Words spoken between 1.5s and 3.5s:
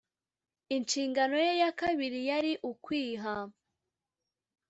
ya kabiri yari ukwiha.